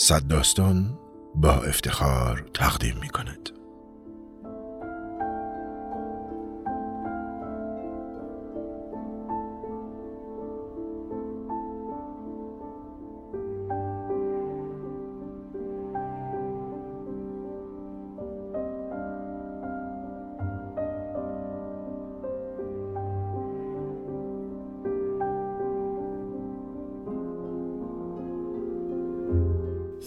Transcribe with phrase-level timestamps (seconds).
[0.00, 0.98] صد داستان
[1.34, 3.57] با افتخار تقدیم می کند.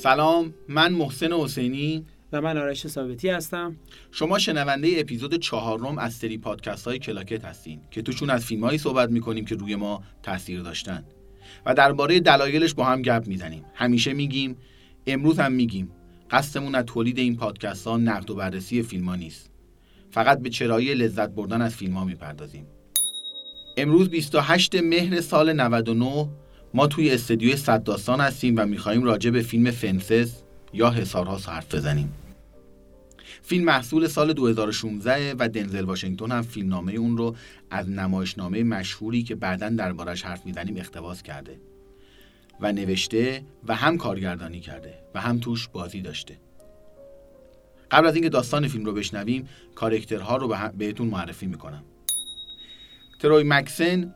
[0.01, 2.05] سلام من محسن حسینی.
[2.31, 3.75] و من آرش ثابتی هستم.
[4.11, 8.77] شما شنونده اپیزود چهارم از سری پادکست های کلاکت هستین که توشون از فیلم هایی
[8.77, 11.05] صحبت می‌کنیم که روی ما تاثیر داشتن.
[11.65, 13.65] و درباره دلایلش با هم گپ می‌زنیم.
[13.73, 14.57] همیشه میگیم
[15.07, 15.91] امروز هم میگیم
[16.31, 19.51] قصدمون از تولید این پادکست ها نقد و بررسی فیلم ها نیست.
[20.11, 22.67] فقط به چرایی لذت بردن از فیلم ها می‌پردازیم.
[23.77, 26.29] امروز 28 مهر سال 99
[26.73, 30.41] ما توی استدیوی صد داستان هستیم و میخواییم راجع به فیلم فنسس
[30.73, 32.13] یا حسارها حرف بزنیم.
[33.41, 37.35] فیلم محصول سال 2016 و دنزل واشنگتن هم فیلمنامه اون رو
[37.71, 41.59] از نمایشنامه مشهوری که بعدا دربارش حرف می‌زنیم اقتباس کرده
[42.59, 46.37] و نوشته و هم کارگردانی کرده و هم توش بازی داشته.
[47.91, 51.83] قبل از اینکه داستان فیلم رو بشنویم کارکترها رو بهتون معرفی می‌کنم.
[53.19, 54.13] تروی مکسن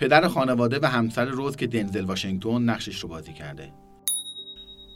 [0.00, 3.72] پدر خانواده و همسر روز که دنزل واشنگتن نقشش رو بازی کرده.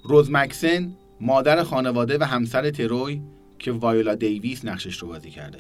[0.05, 3.23] روز مکسن مادر خانواده و همسر تروی
[3.59, 5.59] که وایولا دیویس نقشش رو بازی کرده.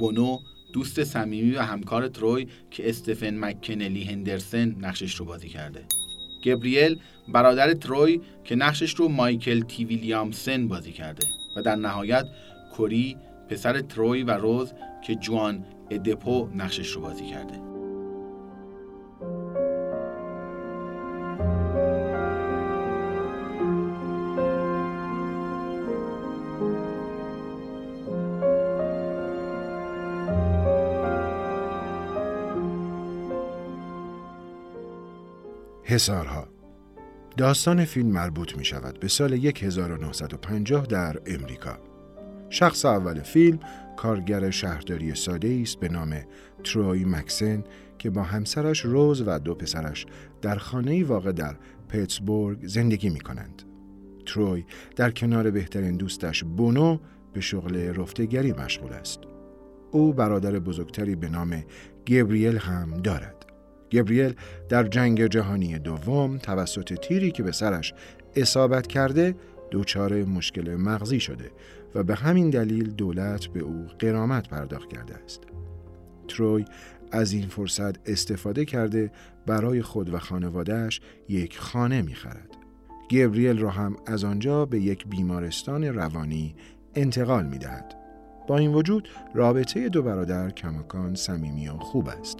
[0.00, 0.38] بونو
[0.72, 5.84] دوست صمیمی و همکار تروی که استفن مکنلی هندرسن نقشش رو بازی کرده.
[6.44, 11.26] گبریل برادر تروی که نقشش رو مایکل تی ویلیامسن بازی کرده.
[11.56, 12.26] و در نهایت
[12.76, 13.16] کوری
[13.48, 14.72] پسر تروی و روز
[15.06, 17.75] که جوان ادپو نقشش رو بازی کرده.
[35.96, 36.48] حسارها
[37.36, 41.78] داستان فیلم مربوط می شود به سال 1950 در امریکا.
[42.50, 43.58] شخص اول فیلم
[43.96, 46.16] کارگر شهرداری ساده است به نام
[46.64, 47.64] تروی مکسن
[47.98, 50.06] که با همسرش روز و دو پسرش
[50.42, 51.56] در خانه واقع در
[51.88, 53.62] پیتسبورگ زندگی می کنند.
[54.26, 54.64] تروی
[54.96, 56.98] در کنار بهترین دوستش بونو
[57.32, 59.20] به شغل رفتگری مشغول است.
[59.90, 61.64] او برادر بزرگتری به نام
[62.06, 63.35] گبریل هم دارد.
[63.92, 64.34] گبریل
[64.68, 67.94] در جنگ جهانی دوم توسط تیری که به سرش
[68.36, 69.34] اصابت کرده
[69.70, 71.50] دچار مشکل مغزی شده
[71.94, 75.40] و به همین دلیل دولت به او قرامت پرداخت کرده است.
[76.28, 76.64] تروی
[77.12, 79.10] از این فرصت استفاده کرده
[79.46, 82.48] برای خود و خانوادهش یک خانه می‌خرد.
[83.10, 86.54] گبریل را هم از آنجا به یک بیمارستان روانی
[86.94, 87.94] انتقال می دهد.
[88.48, 92.38] با این وجود رابطه دو برادر کماکان صمیمی و خوب است.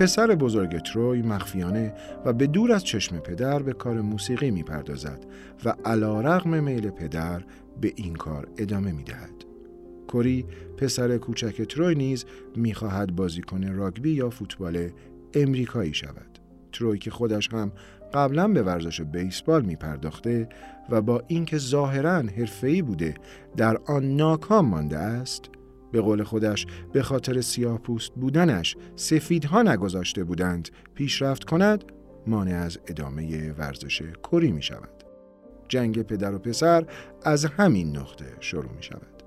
[0.00, 1.94] پسر بزرگ تروی مخفیانه
[2.24, 5.26] و به دور از چشم پدر به کار موسیقی می پردازد
[5.64, 7.42] و علا رغم میل پدر
[7.80, 9.44] به این کار ادامه می دهد.
[10.08, 10.46] کوری
[10.76, 12.24] پسر کوچک تروی نیز
[12.56, 14.90] می خواهد بازیکن راگبی یا فوتبال
[15.34, 16.38] امریکایی شود.
[16.72, 17.72] تروی که خودش هم
[18.14, 20.48] قبلا به ورزش بیسبال می پرداخته
[20.90, 23.14] و با اینکه ظاهرا حرفه‌ای بوده
[23.56, 25.50] در آن ناکام مانده است
[25.92, 31.84] به قول خودش به خاطر سیاه پوست بودنش سفیدها نگذاشته بودند پیشرفت کند
[32.26, 35.04] مانع از ادامه ورزش کری می شود.
[35.68, 36.86] جنگ پدر و پسر
[37.22, 39.22] از همین نقطه شروع می شود.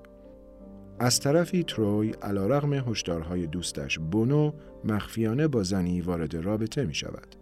[0.98, 4.52] از طرفی تروی علا رغم هشدارهای دوستش بونو
[4.84, 7.36] مخفیانه با زنی وارد رابطه می شود.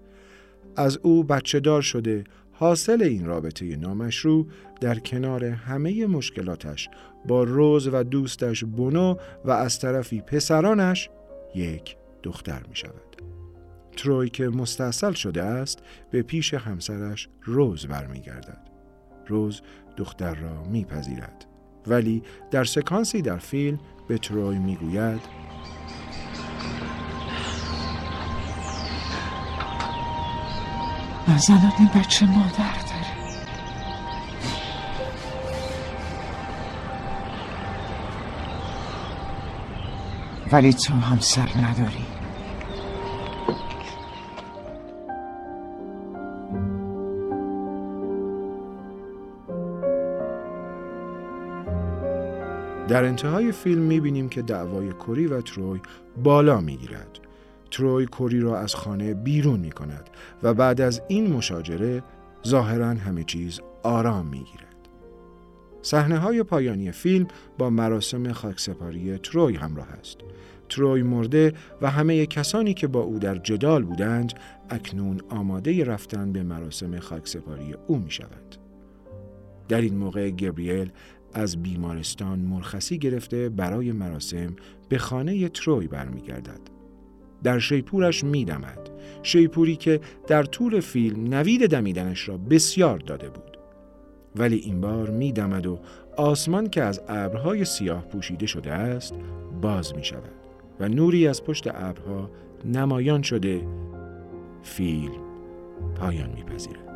[0.77, 4.47] از او بچه دار شده حاصل این رابطه نامشروع
[4.81, 6.89] در کنار همه مشکلاتش
[7.29, 11.11] با روز و دوستش بونو و از طرفی پسرانش
[11.55, 13.17] یک دختر می شود.
[13.97, 15.79] تروی که مستصل شده است
[16.11, 18.69] به پیش همسرش روز برمیگردد.
[19.27, 19.63] روز
[19.97, 21.47] دختر را میپذیرد
[21.87, 25.21] ولی در سکانسی در فیلم به تروی می‌گوید
[31.27, 33.13] از این بچه مادر داره
[40.53, 42.07] ولی تو هم سر نداری
[52.89, 55.81] در انتهای فیلم می‌بینیم که دعوای کوری و تروی
[56.23, 57.22] بالا می‌گیرد.
[57.73, 60.11] تروی کوری را از خانه بیرون می کند
[60.43, 62.03] و بعد از این مشاجره
[62.47, 64.73] ظاهرا همه چیز آرام می‌گیرد.
[65.83, 67.29] صحنه های پایانی فیلم
[67.59, 70.17] با مراسم خاکسپاری تروی همراه است.
[70.69, 71.53] تروی مرده
[71.83, 74.33] و همه کسانی که با او در جدال بودند
[74.71, 78.57] اکنون آماده رفتن به مراسم خاکسپاری او می شود.
[79.69, 80.91] در این موقع گبریل
[81.35, 84.57] از بیمارستان مرخصی گرفته برای مراسم
[84.89, 86.72] به خانه تروی برمیگردد.
[87.43, 88.91] در شیپورش میدمد.
[89.23, 93.59] شیپوری که در طول فیلم نوید دمیدنش را بسیار داده بود.
[94.37, 95.79] ولی این بار میدمد و
[96.17, 99.15] آسمان که از ابرهای سیاه پوشیده شده است
[99.63, 100.33] باز می شود
[100.81, 102.31] و نوری از پشت ابرها
[102.65, 103.67] نمایان شده
[104.63, 105.23] فیلم
[105.95, 106.92] پایان میپذیرد.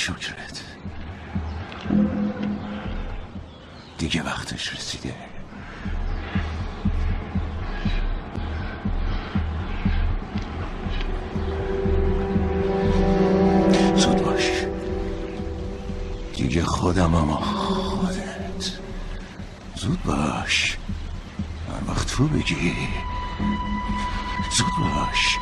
[0.00, 0.64] شکرت.
[3.98, 5.14] دیگه وقتش رسیده.
[13.96, 14.50] زود باش.
[16.36, 18.78] دیگه خودم اما خودت.
[19.74, 20.76] زود باش.
[21.68, 22.74] هر وقت تو بگی.
[24.56, 25.36] زود باش.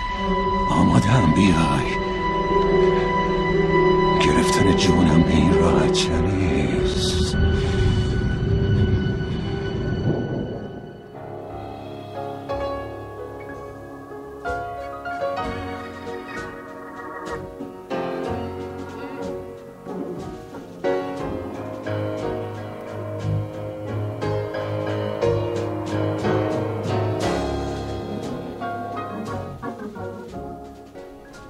[0.70, 2.08] آماده هم بیای.
[4.78, 5.92] جونم این راحت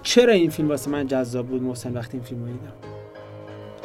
[0.02, 2.97] چرا این فیلم واسه من جذاب بود؟ محسن وقتی این فیلم رو دیدم.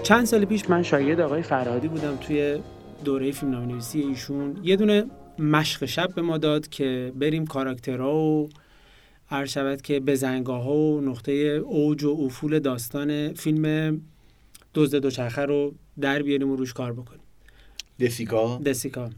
[0.03, 2.59] چند سال پیش من شاگرد آقای فرهادی بودم توی
[3.05, 4.59] دوره فیلم نویسی ایشون.
[4.63, 5.05] یه دونه
[5.39, 8.49] مشق شب به ما داد که بریم کاراکترها و
[9.27, 14.01] هر شود که بزنگاه ها و نقطه اوج و افول داستان فیلم
[14.73, 17.21] دزد دوچرخه رو در بیاریم و روش کار بکنیم.
[17.99, 19.09] دسیکا دسیکا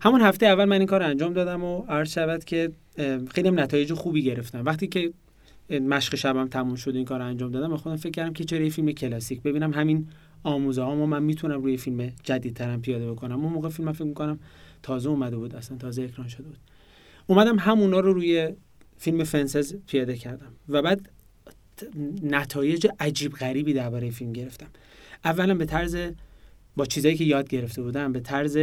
[0.00, 2.72] همون هفته اول من این کار انجام دادم و عرض شود که
[3.34, 4.64] خیلی نتایج خوبی گرفتم.
[4.64, 5.12] وقتی که
[5.70, 8.70] مشق شبم تموم شد این کار انجام دادم به خودم فکر کردم که چرا یه
[8.70, 9.42] فیلم کلاسیک.
[9.42, 10.08] ببینم همین
[10.42, 10.82] آموزه.
[10.82, 13.44] ها من می‌تونم روی فیلم جدیدترم پیاده بکنم.
[13.44, 14.38] اون موقع فیلم فکر می‌کنم
[14.82, 16.58] تازه اومده بود اصلا تازه اکران شده بود.
[17.26, 18.52] اومدم همونا رو روی
[18.96, 20.52] فیلم فنسز پیاده کردم.
[20.68, 21.08] و بعد
[22.22, 24.66] نتایج عجیب غریبی درباره فیلم گرفتم.
[25.24, 25.96] اولا به طرز
[26.76, 28.58] با چیزایی که یاد گرفته بودم به طرز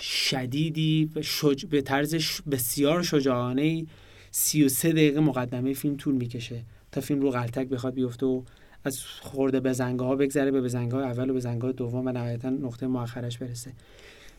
[0.00, 1.66] شدیدی و شج...
[1.66, 2.40] به طرز ش...
[2.50, 3.86] بسیار شجاعانه
[4.30, 6.62] 33 دقیقه مقدمه فیلم طول می‌کشه
[6.92, 8.42] تا فیلم رو غلطک بخواد بیفته و
[8.84, 13.38] از خورده بزنگاه ها بگذره به بزنگاه اول و بزنگاه دوم و نهایتا نقطه مؤخرش
[13.38, 13.72] برسه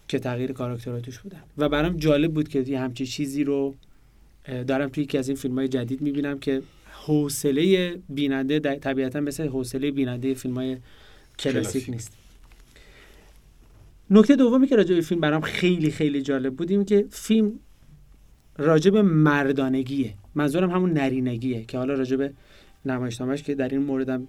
[0.08, 3.76] که تغییر کاراکترها توش بودن و برام جالب بود که یه همچی چیزی رو
[4.68, 6.62] دارم توی یکی از این فیلم های جدید می‌بینم که
[6.92, 10.78] حوصله بیننده طبیعتا مثل حوصله بیننده فیلم های
[11.40, 11.90] کلاسیک کلاسیک.
[11.90, 12.12] نیست.
[14.10, 17.60] نکته دومی که راجع به فیلم برام خیلی خیلی جالب بود این که فیلم
[18.58, 20.14] راجع به مردانگیه.
[20.36, 22.34] منظورم همون نرینگیه که حالا راجع به
[22.86, 24.28] نمایشنامهش که در این موردم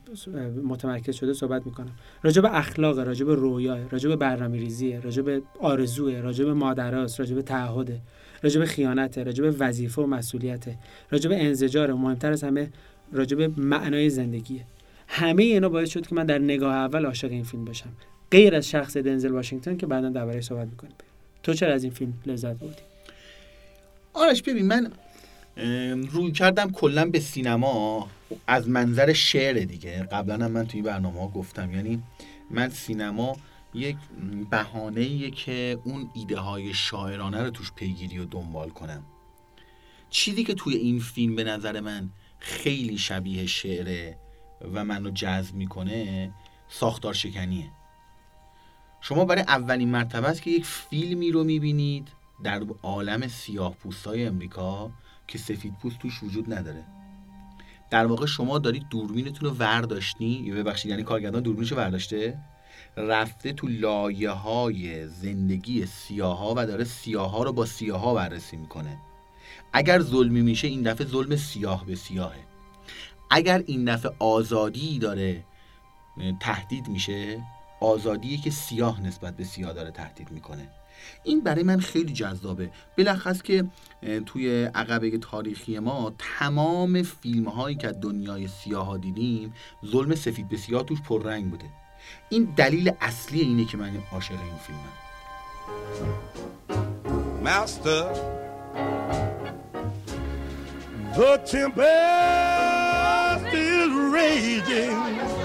[0.65, 1.93] متمرکز شده صحبت می‌کنم
[2.23, 6.53] راجع به اخلاق راجع به رویا راجع به برنامه ریزیه راجع به آرزوه راجع به
[6.53, 8.01] مادراست راجع به تعهده
[8.43, 10.79] راجع به خیانته راجع به وظیفه و مسئولیته
[11.11, 12.71] راجع به انزجار مهمتر از همه
[13.13, 14.65] راجع به معنای زندگیه
[15.09, 17.89] همه اینا باعث شد که من در نگاه اول عاشق این فیلم بشم
[18.31, 20.95] غیر از شخص دنزل واشنگتن که بعدا درباره‌اش صحبت می‌کنیم.
[21.43, 22.83] تو چرا از این فیلم لذت بردی؟
[24.13, 24.93] آرش ببین من
[26.11, 28.09] روی کردم کلا به سینما.
[28.47, 30.03] از منظر شعر دیگه.
[30.03, 31.75] قبلا هم من توی برنامه ها گفتم.
[31.75, 32.03] یعنی
[32.51, 33.37] من سینما
[33.75, 33.97] یک
[34.51, 39.03] بهانه که اون ایده های شاعرانه رو توش پیگیری و دنبال کنم.
[40.11, 44.17] چیزی که توی این فیلم به نظر من خیلی شبیه شعره
[44.75, 46.31] و منو جذب می‌کنه
[46.69, 47.71] ساختار شکنیه.
[49.01, 52.09] شما برای اولین مرتبه است که یک فیلمی رو می‌بینید.
[52.45, 54.91] در عالم سیاه پوستای امریکا
[55.29, 56.85] که سفید پوست توش وجود نداره.
[57.91, 62.39] در واقع شما دارید دوربینتون رو ورداشتی یا ببخشید یعنی کارگردان دوربینشو ورداشته
[62.97, 68.15] رفته تو لایه های زندگی سیاه ها و داره سیاه ها رو با سیاه ها
[68.15, 68.99] بررسی می‌کنه.
[69.73, 72.41] اگر ظلمی میشه این دفعه ظلم سیاه به سیاهه.
[73.31, 75.45] اگر این دفعه آزادی داره
[76.41, 77.43] تهدید میشه
[77.81, 80.69] آزادی که سیاه نسبت به سیاه داره تهدید می‌کنه.
[81.23, 82.71] این برای من خیلی جذابه.
[82.97, 83.65] بلخص که
[84.27, 89.55] توی عقبه تاریخی ما تمام فیلم هایی که دنیای سیاه ها دیدیم
[89.87, 91.65] ظلم سفید به سیاه توش پررنگ بوده.
[92.29, 94.93] این دلیل اصلی اینه که من عاشق این فیلمم.
[97.45, 98.05] Master,
[101.17, 105.42] the tempest is raging.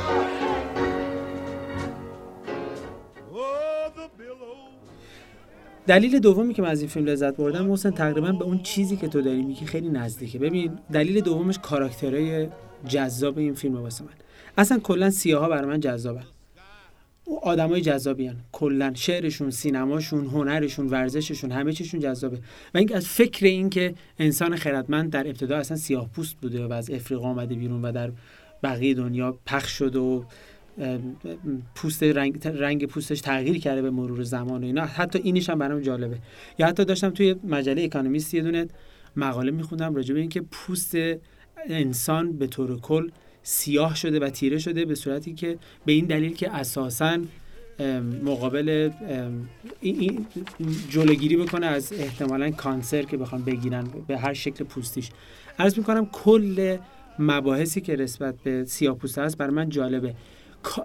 [5.87, 9.07] دلیل دومی که من از این فیلم لذت بردم محسن تقریبا به اون چیزی که
[9.07, 10.39] تو داری میگی خیلی نزدیکه.
[10.39, 12.47] ببین دلیل دومش کاراکترهای
[12.87, 14.11] جذاب این فیلم واسه من.
[14.57, 16.23] اصلا کلا سیاها برای من جذابن.
[17.41, 18.35] آدمای جذابی هن.
[18.51, 22.37] کلا شعرشون سینماشون هنرشون ورزششون همه چیشون جذابه.
[22.73, 26.73] و این از فکر این که انسان خردمند در ابتدا اصلا سیاه پوست بوده و
[26.73, 28.11] از افریقا آمده بیرون و در
[28.63, 30.25] بقیه دنیا پخش شد و
[31.75, 34.85] پوست رنگ, رنگ پوستش تغییر کرده به مرور زمان و اینا.
[34.85, 36.17] حتی اینش هم برام جالبه.
[36.59, 38.67] یا حتی داشتم توی مجله اکانومیست یه دونه
[39.15, 40.95] مقاله میخوندم راجع به اینکه پوست
[41.69, 43.09] انسان به طور کل
[43.43, 47.17] سیاه شده و تیره شده به صورتی که به این دلیل که اساساً
[48.23, 48.89] مقابل
[50.89, 55.09] جلوگیری بکنه از احتمالا کانسر که بخوان بگیرن به هر شکل پوستیش.
[55.59, 56.77] عرض می‌کنم کل
[57.19, 60.15] مباحثی که نسبت به سیاه پوست هست برای من جالبه.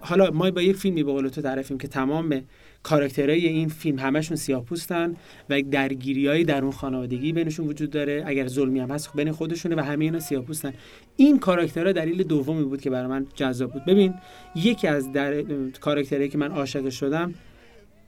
[0.03, 2.43] حالا ما با یک فیلمی به قول تو تعریفیم که تمام
[2.83, 5.17] کاراکترهای این فیلم همشون سیاه پوستن
[5.51, 8.23] و یک درگیریایی در اون خانوادگی بینشون وجود داره.
[8.27, 10.73] اگر ظلمی هم هست بین خودشونه و همه اینا سیاه پوستن
[11.17, 13.85] این کاراکترها دلیل دومی بود که برای من جذاب بود.
[13.85, 14.15] ببین
[14.55, 15.43] یکی از در
[15.81, 17.35] کاراکترهایی که من عاشق شدم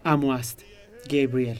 [0.05, 0.65] عمو است.
[1.09, 1.57] گیبریل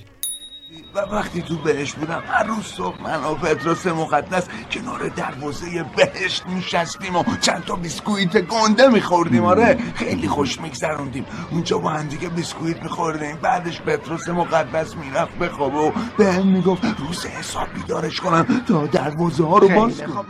[0.95, 6.47] و وقتی تو بهشت بودم هر روز صبح من و پتروس مقدس کنار دروازه بهشت
[6.47, 9.45] میشستیم و چند تا بیسکویت گنده میخوردیم.
[9.45, 11.27] آره خیلی خوش میگذروندیم.
[11.51, 13.37] اونجا با هم دیگه بیسکویت میخوردیم.
[13.43, 19.45] بعدش پتروس مقدس می‌رفت بخوابه و به هم می‌گفت روز حساب بیدارش کنم تا دروازه
[19.45, 20.27] ها رو باز کنم.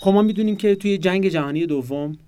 [0.00, 2.18] خب ما می‌دونیم که توی جنگ جهانی دوم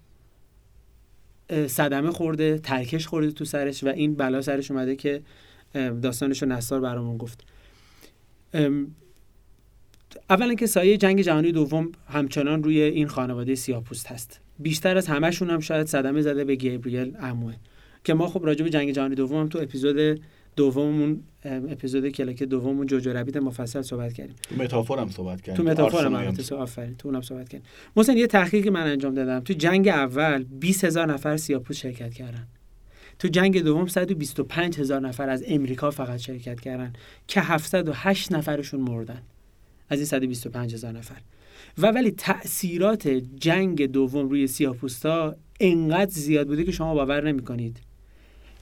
[1.67, 5.23] صدمه خورده ترکش خورده تو سرش و این بلا سرش اومده که
[6.03, 7.45] داستانش رو نصار برامون گفت.
[10.31, 14.41] اولا که سایه جنگ جهانی دوم همچنان روی این خانواده سیاه‌پوست هست.
[14.59, 17.55] بیشتر از همشون هم شاید صدمه زده به گیبریل عموه.
[18.05, 20.21] که ما خب راجع به جنگ جهانی دوم هم تو اپیزود
[20.57, 24.37] دوممون اپیزود کلاکت دوممون Jojo Rabbit مفصل صحبت کردیم.
[24.43, 25.65] تو Metaphor م صحبت کردیم.
[25.65, 27.67] تو Metaphor هم البته سو- آفرین تو اونم صحبت کردیم.
[27.97, 29.41] محسن یه تحقیقی من انجام دادم.
[29.41, 32.47] تو جنگ اول 20 هزار نفر سیاپوس شرکت کردن.
[33.21, 36.93] تو جنگ دوم 125 هزار نفر از امریکا فقط شرکت کردن
[37.27, 39.23] که 708 نفرشون مردن
[39.89, 41.17] از این 125 هزار نفر.
[41.79, 47.81] و ولی تأثیرات جنگ دوم روی سیاه‌پوستا انقدر زیاد بوده که شما باور نمی‌کنید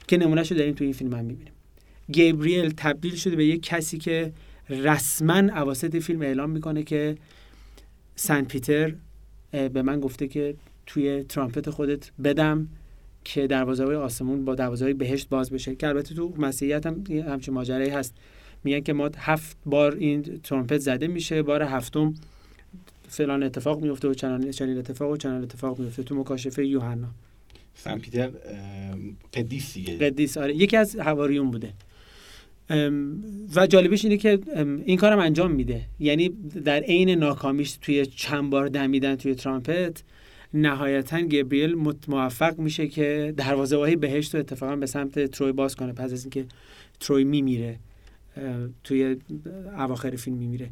[0.07, 1.53] که نمونهشو داریم تو این فیلم هم می‌بینیم.
[2.11, 4.33] گیبریل تبدیل شده به یک کسی که
[4.69, 7.17] رسما اواسط فیلم اعلام می‌کنه که
[8.15, 8.95] سن پیتر
[9.51, 12.67] به من گفته که توی ترامپت خودت بدم.
[13.33, 15.75] که دروازه های آسمون با دروازه های بهشت باز بشه.
[15.75, 18.13] که البته تو مسیحیت هم همچین ماجرایی هست.
[18.63, 22.13] میگن که ما هفت بار این ترامپت زده میشه بار هفتم
[23.07, 27.07] فلان اتفاق میفته و چنان چنین اتفاق و چنان اتفاق میفته تو مکاشفه یوحنا.
[27.75, 28.31] سن پیتر
[29.33, 30.55] قدیس دیگه قدیس آره.
[30.55, 31.73] یکی از حواریون بوده.
[33.55, 34.39] و جالبش اینه که
[34.85, 35.81] این کارم انجام میده.
[35.99, 36.29] یعنی
[36.65, 40.03] در عین ناکامیش توی چند بار دمیدن توی ترامپت
[40.53, 45.93] نهایتا گبریل موفق میشه که دروازه های بهشت رو اتفاقا به سمت تروی باز کنه
[45.93, 46.45] پس از اینکه
[46.99, 47.79] تروی میمیره
[48.83, 49.17] توی
[49.77, 50.69] اواخر فیلم میمیره.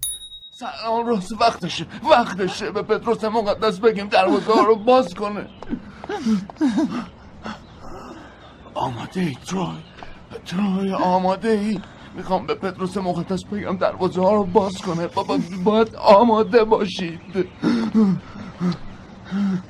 [0.51, 5.47] سلام روز وقتشه وقتشه به پتروس مقدس بگیم دروازه ها رو باز کنه.
[8.73, 9.77] آماده ای تروی
[10.45, 11.79] تروی آماده ای.
[12.15, 15.07] می‌خوام به پتروس مقدس بگم دروازه ها رو باز کنه.
[15.07, 17.19] بابا باید آماده باشید.
[19.31, 19.67] 嗯。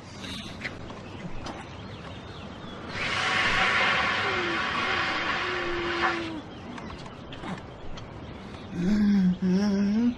[8.70, 10.16] 嗯，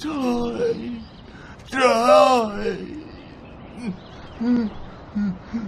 [0.00, 1.08] 对，
[1.70, 1.78] 对，
[3.76, 3.98] 嗯。
[5.14, 5.40] 嗯。
[5.52, 5.67] 嗯。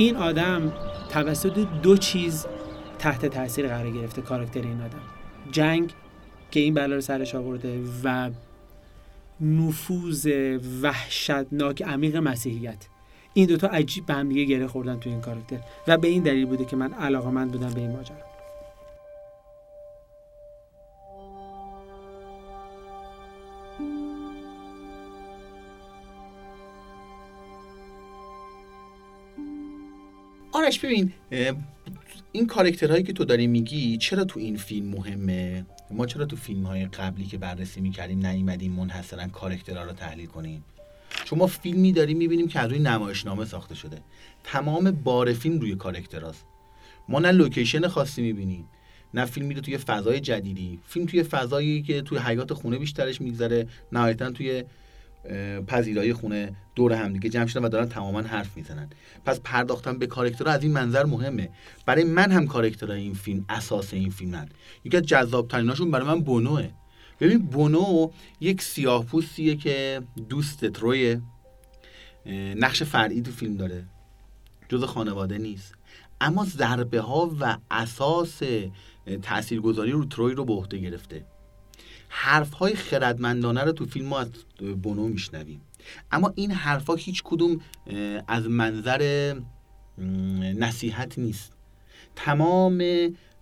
[0.00, 0.72] این آدم
[1.08, 2.46] توسط دو چیز
[2.98, 5.00] تحت تاثیر قرار گرفته کاراکتر این آدم.
[5.52, 5.92] جنگ
[6.50, 8.30] که این بلا رو سرش آورده و
[9.40, 10.26] نفوذ
[10.82, 12.86] وحشتناک عمیق مسیحیت.
[13.34, 15.58] این دوتا عجیب به هم دیگه گره خوردن تو این کاراکتر.
[15.88, 18.16] و به این دلیل بوده که من علاقمند بودم به این ماجرا.
[30.70, 31.12] آرش ببین
[32.32, 36.66] این کارکترهایی که تو داری میگی چرا تو این فیلم مهمه؟ ما چرا تو فیلم
[36.66, 40.64] های قبلی که بررسی می‌کردیم نیومدیم منحصرا کارکترها رو تحلیل کنیم؟
[41.24, 43.98] چون ما فیلمی داریم می‌بینیم که از روی نمایشنامه ساخته شده.
[44.44, 46.44] تمام بار فیلم روی کارکتراست
[47.08, 48.64] ما نه لوکیشن خاصی می‌بینیم
[49.14, 50.78] نه فیلم میره توی فضای جدیدی.
[50.86, 54.64] فیلم توی فضایی که توی حیات خونه بیشترش میگذره نهایتا توی
[55.66, 58.90] پذیرایی خونه دور هم دیگه جمع شدن و دارن تماما حرف می‌زنن.
[59.24, 61.50] پس پرداختن به کارکترها از این منظر مهمه.
[61.86, 64.48] برای من هم کارکترهای این فیلم اساس این فیلمن
[64.84, 66.68] یکی از جذاب تریناشون برای من بونوه.
[67.20, 68.10] ببین بونو
[68.40, 71.22] یک سیاه پوستیه که دوست ترویه
[72.56, 73.84] نقش فرعی تو فیلم داره.
[74.68, 75.74] جز خانواده نیست.
[76.20, 78.42] اما ضربه ها و اساس
[79.22, 81.24] تاثیرگذاری رو تروی رو به عهده گرفته.
[82.12, 84.28] حرف های خردمندانه رو تو فیلم ما از
[84.82, 85.60] بونو میشنویم.
[86.12, 87.60] اما این حرفها هیچ کدوم
[88.28, 89.34] از منظر
[90.58, 91.52] نصیحت نیست.
[92.16, 92.82] تمام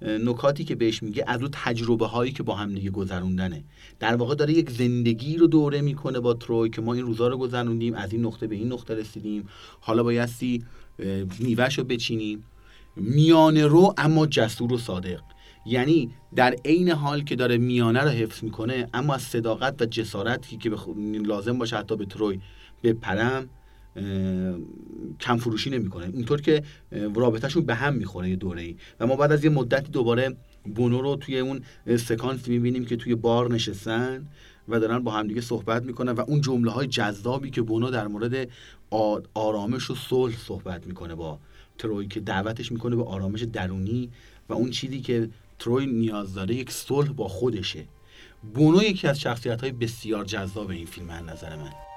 [0.03, 3.65] نکاتی که بهش میگه از رو تجربه هایی که با هم دیگه گذروندنه.
[3.99, 7.39] در واقع داره یک زندگی رو دوره می‌کنه با تروی که ما این روزا رو
[7.39, 9.49] گذروندیم از این نقطه به این نقطه رسیدیم.
[9.81, 10.65] حالا بایستی
[11.39, 12.45] میوهش رو بچینیم.
[12.97, 15.21] میانه رو اما جسور و صادق.
[15.69, 20.57] یعنی در عین حال که داره میانه رو حفظ می‌کنه اما از صداقت و جسارتی
[20.57, 22.41] که به خود- لازم باشه حتی به تروی
[22.83, 23.49] بپرم
[23.97, 24.05] اه،
[25.21, 26.07] کم فروشی نمی‌کنه.
[26.07, 26.63] اینطور که
[27.15, 30.37] رابطهشون به هم می‌خوره یه دوره ای و ما بعد از یه مدتی دوباره
[30.75, 31.61] بونو رو توی اون
[31.97, 34.27] سکانس می‌بینیم که توی بار نشستن
[34.69, 38.49] و دارن با همدیگه صحبت می‌کنن و اون جمله های جذابی که بونو در مورد
[39.35, 41.39] آرامش و صلح صحبت می‌کنه با
[41.79, 44.11] تروی که دعوتش می‌کنه به آرامش درونی
[44.49, 47.89] و اون چیزی که تروی نیاز داره یک صلح با خودشه.
[48.55, 51.88] بونو یکی از شخصیت های بسیار جذاب این فیلم از نظر من.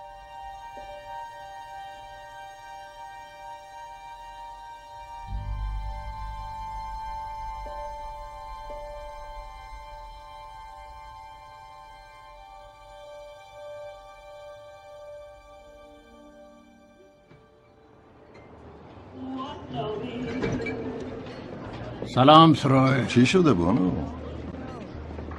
[22.16, 23.92] سلام تروی چی شده بانو؟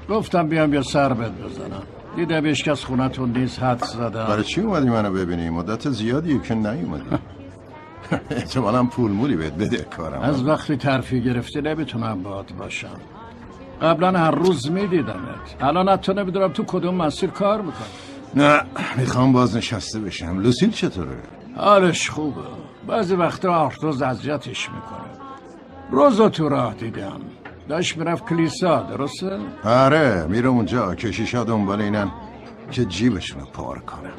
[0.08, 1.82] گفتم بیام یه سر بهت بزنم.
[2.16, 4.24] دیدم هیچ کس خونتون نیست حد زدم.
[4.24, 7.04] برای چی اومدی منو ببینی؟ مدت زیادیه که نیومدی.
[8.30, 10.20] احتمالا پول مولی بهت بده کارم.
[10.20, 13.00] از وقتی ترفی گرفتی نمی‌تونم باد باشم.
[13.82, 15.56] قبلا هر روز میدیدمت.
[15.60, 17.88] الان حتی نمی‌دونم تو کدوم مسیر کار می‌کنی.
[18.34, 18.62] نه
[18.96, 20.38] می‌خوام بازنشسته بشم.
[20.38, 21.16] لوسیل چطوره؟
[21.56, 22.40] حالش خوبه.
[22.86, 25.21] بعضی وقتا آرتوز اذیتش می‌کنه.
[25.92, 27.20] روزو تو راه دیدم.
[27.68, 32.10] داشت می‌رفت کلیسا درسته؟ آره میرم اونجا کشیشا دنبال اینن
[32.70, 34.10] که جیبشونو پار کنم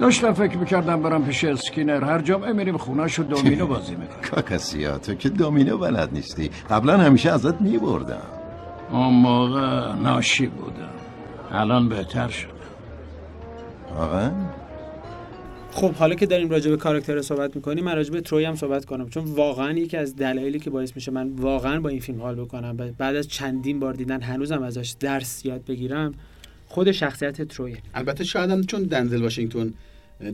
[0.00, 2.04] داشتم فکر می‌کردم برم پیش اسکینر.
[2.04, 6.50] هر جمعه میریم خونهشو دومینو بازی می‌کنم کاکاسیا تو که دومینو بلد نیستی.
[6.70, 8.22] قبلا همیشه ازت میبردم.
[8.90, 10.88] اون موقع ناشی بودم.
[11.52, 12.48] الان بهتر شد.
[13.98, 14.30] واقعا؟
[15.74, 18.84] خب حالا که داریم راجع به کاراکتر صحبت می‌کنیم من راجع به تروی هم صحبت
[18.84, 19.08] کنم.
[19.08, 22.76] چون واقعا یکی از دلایلی که باعث میشه من واقعا با این فیلم حال بکنم
[22.98, 26.14] بعد از چندین بار دیدن هنوزم ازش درس یاد بگیرم
[26.66, 27.76] خود شخصیت ترویه.
[27.94, 29.72] البته شاید هم چون دنزل واشنگتن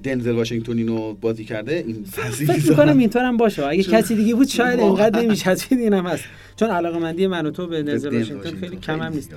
[0.03, 3.67] دنزل واشنگتن اینو بازی کرده این فکر می‌کنم اینطور هم باشه.
[3.67, 6.25] اگه کسی دیگه بود شاید اینقدر نمیچسبید اینم هست.
[6.57, 9.35] چون علاقه مندی من و تو به دنزل واشنگتن خیلی کم هم نیست.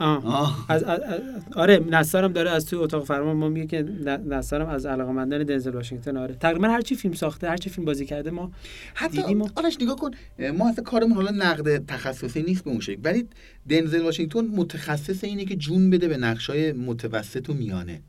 [0.00, 0.26] آه.
[0.26, 0.66] آه.
[0.68, 1.20] از, از, از
[1.56, 3.82] آره نصارم داره از توی اتاق فرمان ما میگه که
[4.26, 7.84] نصارم از علاقه مندان دنزل واشنگتن آره تقریبا هر چی فیلم ساخته هر چی فیلم
[7.84, 8.50] بازی کرده ما
[8.94, 10.10] حتی دیدیم آرش نگاه کن
[10.58, 13.28] ما اصلا کارمون حالا نقد تخصصی نیست به اون شکل ولی
[13.68, 18.00] دنزل واشنگتن متخصص اینه که جون بده به نقشای متوسط و میانه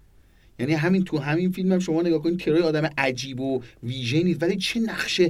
[0.60, 4.43] یعنی همین تو همین فیلم هم شما نگاه کنید تروی آدم عجیب و ویژه نیست
[4.43, 5.21] ولی چه نقش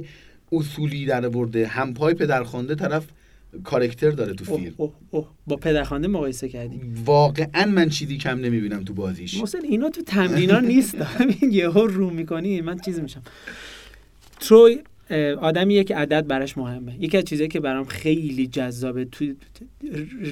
[0.52, 3.06] اصولی در برده همپای پدرخوانده طرف
[3.64, 4.74] کارکتر داره تو فیلم.
[4.76, 5.28] اوه اوه.
[5.46, 9.38] با پدرخوانده مقایسه کردی واقعا من چیزی کم نمی‌بینم تو بازیش.
[9.38, 13.22] محسن اینا تو تمرینا نیست همین یهو رو می‌کنی من چیز میشم.
[14.40, 14.78] تروی
[15.40, 16.96] آدمیه که عدد براش مهمه.
[17.00, 19.36] یکی از چیزایی که برام خیلی جذابه توی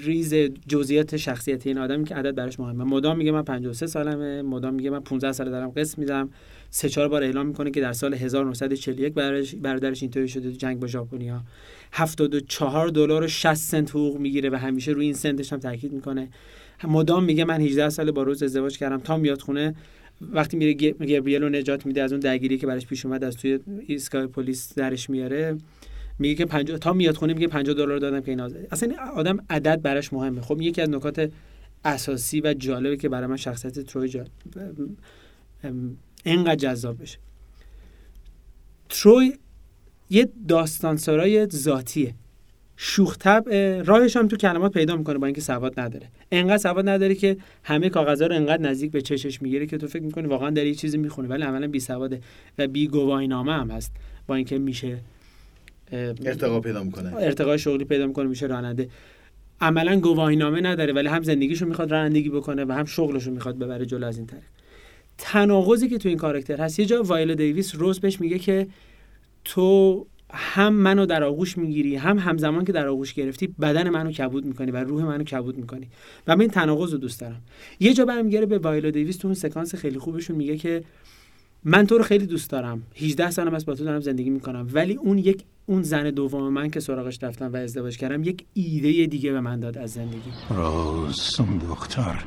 [0.04, 0.34] ریز
[0.68, 2.84] جزئیات شخصیت این آدمی که عدد براش مهمه.
[2.84, 6.30] مدام میگه من 53 سالمه مدام میگه من 15 سال دارم قسط میدم.
[6.70, 10.80] سه چهار بار اعلام می‌کنه که در سال 1941 برادرش برادرش اینطوری شده تو جنگ
[10.80, 11.42] با ژاپنیا
[11.92, 16.28] 74 دلار و 60 سنت حقوق می‌گیره و همیشه روی این سنتش هم تاکید می‌کنه.
[16.84, 19.74] مدام میگه من 18 سال با روز ازدواج کردم تا میاد خونه
[20.20, 23.58] وقتی میره گبریل رو نجات میده از اون درگیری که براش پیش اومد از توی
[23.86, 25.58] ایستگاه پلیس درش میاره.
[26.18, 29.82] میگه که 50 تا میاد خونه میگه 50 دلار دادم که این اصلا آدم عدد
[29.82, 30.40] براش مهمه.
[30.40, 31.30] خب یکی از نکات
[31.84, 34.24] اساسی و جالبه که برای من شخصیت تروی جا...
[36.24, 37.18] انقدر جذاب بشه.
[38.88, 39.32] تروی
[40.10, 42.14] یه داستانسرای ذاتیه.
[42.76, 46.08] شوخ طبع راهش هم تو کلمات پیدا می‌کنه با اینکه سواد نداره.
[46.32, 50.02] انقدر سواد نداره که همه کاغذها رو انقدر نزدیک به چشش می‌گیره که تو فکر
[50.02, 52.20] می‌کنی واقعا داره یه چیزی می‌خونه ولی عملا بی سواده
[52.58, 53.92] و بی گواهینامه هم هست
[54.26, 54.98] با اینکه میشه
[55.92, 57.14] ارتقا پیدا می‌کنه.
[57.14, 58.88] ارتقای شغلی پیدا می‌کنه میشه راننده.
[59.60, 64.06] عملا گواهینامه نداره ولی هم زندگیشو می‌خواد رانندگی بکنه و هم شغلشو می‌خواد ببره جلو
[64.06, 64.44] از این طریق.
[65.18, 68.66] تناقضی که تو این کاراکتر هست یه جا وایلا دیویس روز بهش میگه که
[69.44, 74.44] تو هم منو در آغوش می‌گیری هم همزمان که در آغوش گرفتی بدن منو کبود
[74.44, 75.88] می‌کنی و روح منو کبود می‌کنی.
[76.26, 77.42] و من این تناقض رو دوست دارم.
[77.80, 80.84] یه جا برمیگره به وایلا دیویس تو اون سکانس خیلی خوبشون میگه که
[81.64, 82.82] من تو رو خیلی دوست دارم.
[82.96, 84.68] 18 سالم است با تو دارم زندگی می‌کنم.
[84.72, 89.06] ولی اون یک اون زن دوم من که سراغش رفتم و ازدواج کردم یک ایده
[89.06, 90.30] دیگه به من داد از زندگی.
[90.50, 92.24] روز دختر.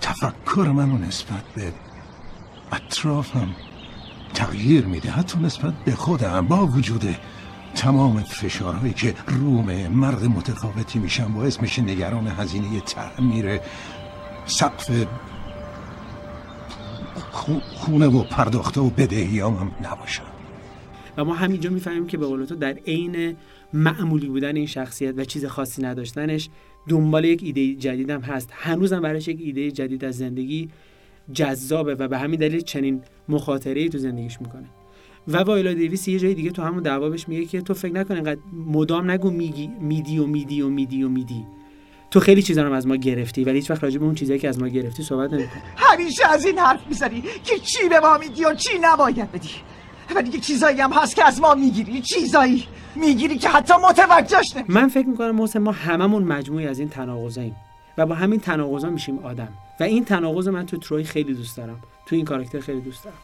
[0.00, 1.72] تفکر منو نسبت به
[2.72, 3.48] اطرافم
[4.34, 5.10] تغییر میده.
[5.10, 7.04] حتی نسبت به خودم با وجود
[7.74, 13.60] تمام فشارهایی که روم مرد متفاوتی میشم باعث میشه نگران هزینه تعمیر
[14.46, 14.90] سقف
[17.32, 20.22] خو- خونه و پرداخته و بدهیام هم نباشم
[21.16, 23.36] و ما همینجا می‌فهمیم که به قول تو در عین
[23.72, 26.48] معمولی بودن این شخصیت و چیز خاصی نداشتنش
[26.88, 28.50] دنبال یک ایده جدید هم هست.
[28.52, 30.68] هنوزم براش یک ایده جدید از زندگی
[31.32, 34.66] جذابه و به همین دلیل چنین مخاطره تو زندگیش می‌کنه.
[35.28, 38.40] و وایلا دیویس یه جای دیگه تو همون دعوابش میگه که تو فکر نکن انقدر
[38.66, 41.46] مدام نگو میگی میدی و میدی و میدی و میدی.
[42.10, 44.48] تو خیلی چیزا رو از ما گرفتی ولی هیچ وقت راجع به اون چیزایی که
[44.48, 45.62] از ما گرفتی صحبت نمی‌کنی.
[45.76, 49.50] همیشه از این حرف می‌زنی که چی به ما میدی و چی نباید بدی.
[50.16, 52.64] ولی یه چیزایی هم هست که از ما می‌گیری چیزایی
[52.96, 57.56] می‌گیری که حتی متوجهش نمی من فکر می‌کنم محسن ما هممون مجموعی از این تناقضاییم
[57.98, 59.48] و با همین تناقضا میشیم آدم.
[59.80, 61.80] و این تناقض من تو تروی خیلی دوست دارم.
[62.06, 63.18] تو این کاراکتر خیلی دوست دارم.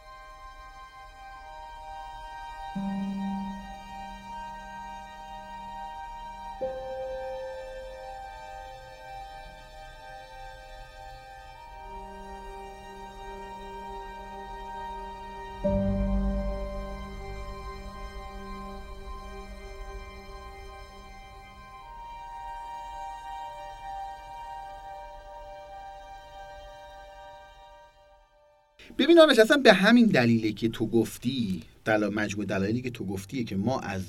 [28.97, 32.07] ببین آرش اصلا به همین دلیله که تو گفتی دل...
[32.09, 34.03] مجموع دلایلی که تو گفتیه که ما از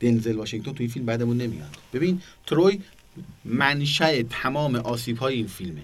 [0.00, 1.76] دنزل واشنگتن تو این فیلم بعدمون نمیاد.
[1.92, 2.80] ببین تروی
[3.44, 5.82] منشأ تمام آسیب های این فیلمه.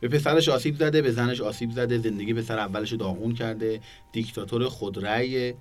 [0.00, 3.80] به پسرش آسیب زده به زنش آسیب زده زندگی پسر اولش رو داغون کرده
[4.12, 5.54] دیکتاتور خودرأیه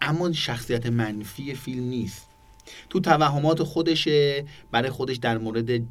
[0.00, 2.25] اما شخصیت منفی فیلم نیست.
[2.90, 5.82] تو توهمات خودشه برای خودش در مورد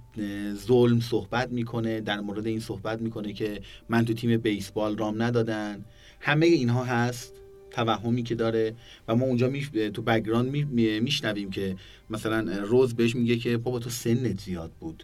[0.54, 5.86] ظلم صحبت می‌کنه در مورد این صحبت می‌کنه که من تو تیم بیسبال رام ندادن.
[6.20, 7.34] همه اینها هست
[7.72, 8.76] توهمی که داره
[9.08, 10.64] و ما اونجا می تو background می...
[10.64, 11.00] می...
[11.00, 11.76] میشنویم که
[12.10, 15.04] مثلا روز بهش میگه که بابا تو سنت زیاد بود.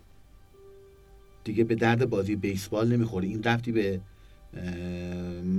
[1.44, 4.02] دیگه به درد بازی بیسبال نمی‌خوری این ربطی به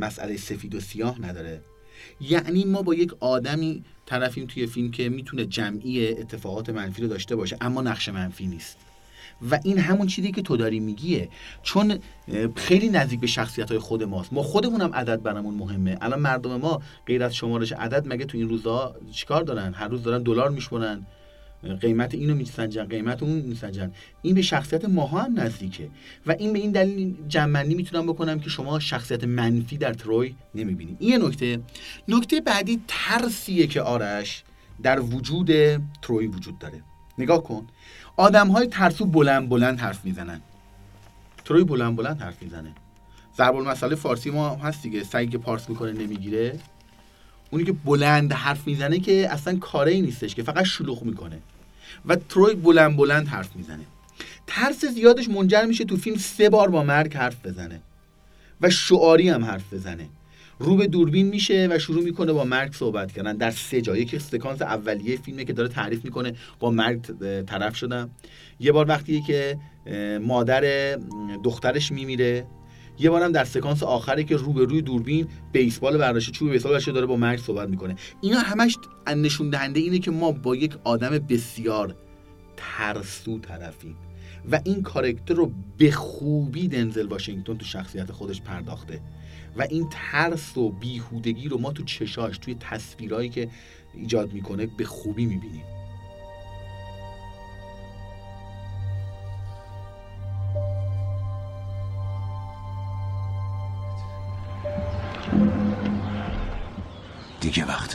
[0.00, 1.60] مسئله سفید و سیاه نداره.
[2.20, 7.36] یعنی ما با یک آدمی طرفیم توی فیلم که می‌تونه جمیع اتفاقات منفی رو داشته
[7.36, 8.76] باشه اما نقش منفی نیست.
[9.50, 11.28] و این همون چیزی که تو داری میگیه
[11.62, 11.98] چون
[12.56, 14.32] خیلی نزدیک به شخصیت های خود ماست.
[14.32, 15.98] ما خودمون هم عدد برامون مهمه.
[16.00, 20.02] الان مردم ما غیر از شمارش عدد مگه تو این روزها چیکار دارن؟ هر روز
[20.02, 21.06] دارن دلار میشمرن.
[21.80, 23.92] قیمت اینو میسنجن قیمت اون میسنجن.
[24.22, 25.88] این به شخصیت ماها هم نزدیکه.
[26.26, 30.96] و این به این دلیل جمعنی می‌تونم بکنم که شما شخصیت منفی در تروی نمی‌بینید
[31.00, 31.60] این یه نکته.
[32.08, 34.44] نکته بعدی ترسیه که آرش
[34.82, 35.50] در وجود
[36.02, 36.82] تروی وجود داره.
[37.18, 37.66] نگاه کن.
[38.16, 40.40] آدم های ترسو بلند بلند حرف می‌زنن.
[41.44, 42.74] تروی بلند بلند حرف می‌زنه.
[43.36, 45.26] ضرب المثل فارسی ما هست دیگه.
[45.26, 46.58] که پارس می‌کنه نمی‌گیره.
[47.52, 51.38] اونی که بلند حرف می‌زنه که اصلا کاری نیستش که فقط شلوغ می‌کنه.
[52.06, 53.84] و تروی بلند بلند حرف می‌زنه.
[54.46, 57.80] ترس زیادش منجر میشه تو فیلم سه بار با مرگ حرف بزنه.
[58.60, 60.08] و شعاری هم حرف بزنه.
[60.58, 63.36] رو به دوربین میشه و شروع می‌کنه با مرگ صحبت کردن.
[63.36, 63.96] در سه جا.
[63.96, 67.00] یکی سکانس اولیه فیلمه که داره تعریف می‌کنه با مرگ
[67.44, 68.10] طرف شدم
[68.60, 69.58] یه بار وقتیه که
[70.22, 70.96] مادر
[71.44, 72.46] دخترش میمیره.
[72.98, 77.06] یه بارم در سکانس آخره که رو روی دوربین بیسبال برداشته چوب بیسبال برداشته داره
[77.06, 77.96] با مرگ صحبت می‌کنه.
[78.20, 78.76] اینا همش
[79.16, 81.96] نشون دهنده اینه که ما با یک آدم بسیار
[82.56, 83.96] ترسو طرفیم
[84.50, 89.00] و این کارکتر رو به خوبی دنزل واشنگتن تو شخصیت خودش پرداخته
[89.56, 93.48] و این ترس و بیهودگی رو ما تو چشاش توی تصویرهایی که
[93.94, 95.64] ایجاد می‌کنه به خوبی می‌بینیم.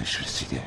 [0.08, 0.62] وقتش رسیده.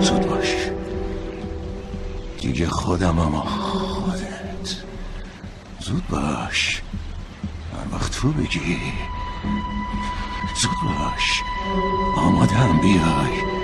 [0.00, 0.56] زود باش.
[2.40, 4.76] دیگه خودم اما خودت.
[5.80, 6.82] زود باش.
[7.72, 8.78] هر وقت تو بگی.
[10.62, 11.42] زود باش.
[12.16, 13.54] آماده هم بیای.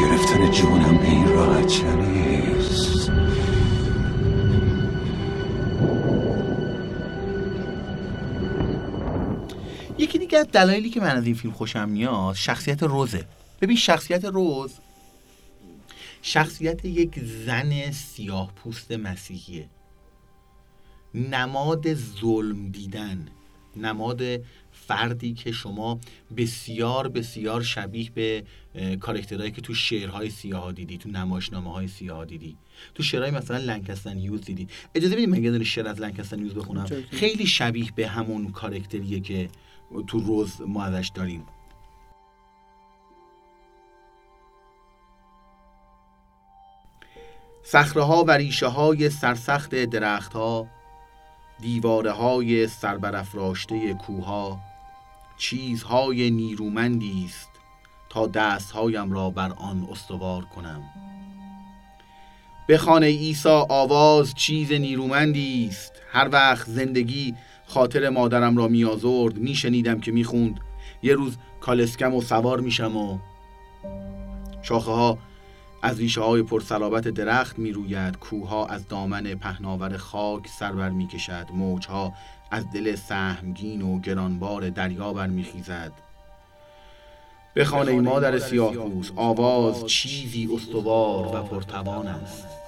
[0.00, 3.10] گرفتن جونم به این راحت نیست؟
[10.32, 13.24] یکی از دلایلی که من از این فیلم خوشم میاد شخصیت روزه.
[13.60, 14.72] ببین شخصیت روز
[16.22, 19.68] شخصیت یک زن سیاه پوست مسیحیه.
[21.14, 23.28] نماد ظلم دیدن
[23.76, 24.22] نماد
[24.72, 26.00] فردی که شما
[26.36, 32.24] بسیار بسیار شبیه به اه، کاراکترهایی که تو شعرهای سیاه دیدی تو نمایشنامه های سیاه
[32.24, 32.56] دیدی.
[32.94, 34.68] تو شعرهای مثلا لنگستون هیوز دیدی.
[34.94, 36.86] اجازه بدید من یه شعر از لنگستون هیوز بخونم.
[37.10, 39.48] خیلی شبیه به همون کاراکتریه که
[40.06, 41.46] تو روز ما ازش داریم.
[47.62, 50.66] صخره ها و ریشه های سرسخت درخت ها
[51.60, 54.60] دیواره های سربرافراشته کوها
[55.36, 57.50] چیزهای نیرومندی است
[58.10, 60.82] تا دستهایم را بر آن استوار کنم.
[62.68, 65.92] بخوان ای عیسی آواز چیز نیرومندی است.
[66.12, 67.34] هر وقت زندگی
[67.72, 70.60] خاطر مادرم را میآزرد میشنیدم که می‌خوند.
[71.02, 73.18] یه روز کالسکم و سوار میشم و
[74.62, 75.18] شاخه ها
[75.82, 81.06] از ریشه های پرسلابت درخت می روید کوها از دامن پهناور خاک سر بر می
[81.06, 82.12] کشد موجها
[82.50, 85.92] از دل سهمگین و گرانبار دریا بر می خیزد
[87.54, 88.74] به خانه مادر سیاه
[89.16, 92.61] آواز چیزی استوار و پرتوان است.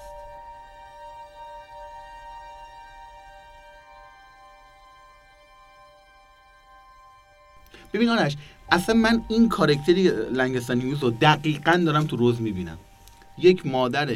[7.95, 8.37] ببین آنش
[8.71, 12.77] اصلا من این کارکتری لنگستان هیوز رو دقیقا دارم تو روز می‌بینم.
[13.37, 14.15] یک مادر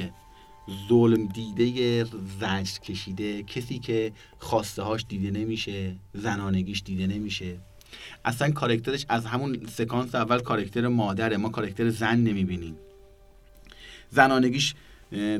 [0.90, 2.04] ظلم دیده
[2.40, 7.58] زجر کشیده کسی که خواسته هاش دیده نمیشه زنانگیش دیده نمیشه.
[8.26, 12.76] اصلا کارکترش از همون سکانس اول کارکتر مادره ما کارکتر زن نمی‌بینیم.
[14.12, 14.74] زنانگیش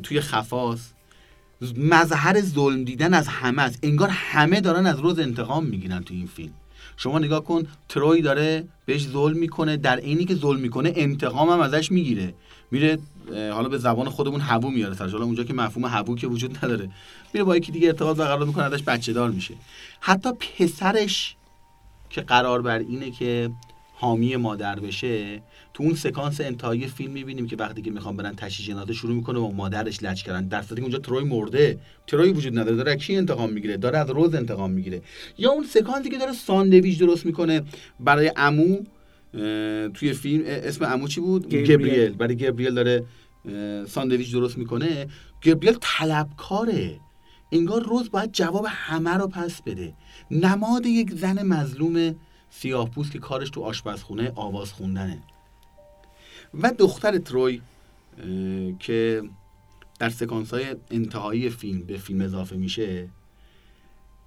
[0.04, 0.96] توی خفاست
[1.78, 3.80] مظهر ظلم دیدن از همه است.
[3.84, 6.54] انگار همه دارن از روز انتقام می‌گیرن تو این فیلم.
[6.98, 11.60] شما نگاه کن تروی داره بهش ظلم می‌کنه در عینی که ظلم می‌کنه انتقام هم
[11.60, 12.34] ازش می‌گیره.
[12.72, 13.00] میره
[13.30, 15.12] حالا به زبان خودمون هوو میاره سرش.
[15.12, 16.90] حالا اونجا که مفهوم هوو که وجود نداره.
[17.34, 19.54] میره با یکی دیگه ارتباط برقرار می‌کنه ازش بچه دار میشه.
[20.00, 21.36] حتی پسرش
[22.10, 23.50] که قرار بر اینه که
[23.96, 25.42] حامی مادر بشه
[25.80, 29.40] تو اون سکانس انتهایی فیلم می‌بینیم که وقتی که می‌خوام برن تشییع جنازه شروع می‌کنه
[29.40, 30.48] با مادرش لج کردن.
[30.48, 31.80] در صورتی که اونجا تروی مرده.
[32.08, 32.76] تروی وجود نداره.
[32.76, 35.02] داره کی انتقام می‌گیره؟ داره از روز انتقام می‌گیره.
[35.38, 37.62] یا اون سکانسی که داره ساندویچ درست می‌کنه
[38.00, 38.78] برای عمو
[39.94, 41.78] توی فیلم اسم عمو چی بود؟ گبریل.
[41.78, 42.12] گبریل.
[42.12, 43.06] برای گبریل داره
[43.88, 45.08] ساندویچ درست می‌کنه.
[45.44, 47.00] گبریل طلبکاره.
[47.52, 49.94] انگار روز باید جواب همه رو پس بده.
[50.32, 52.16] نماد یک زن مظلوم
[52.50, 55.20] سیاه پوست که کارش تو آشپزخونه آواز خوندنه.
[56.54, 57.62] و دختر تروی
[58.80, 59.24] که
[60.00, 63.08] در سکانس های انتهایی فیلم به فیلم اضافه میشه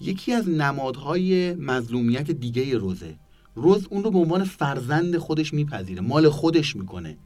[0.00, 3.14] یکی از نمادهای مظلومیت دیگه روزه.
[3.54, 7.16] روز اون رو به عنوان فرزند خودش میپذیره مال خودش می‌کنه.